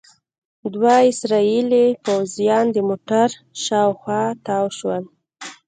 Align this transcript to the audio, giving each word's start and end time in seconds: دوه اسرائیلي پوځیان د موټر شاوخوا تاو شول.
دوه 0.73 0.93
اسرائیلي 1.11 1.85
پوځیان 2.05 2.65
د 2.71 2.77
موټر 2.89 3.29
شاوخوا 3.63 4.21
تاو 4.45 4.65
شول. 4.77 5.03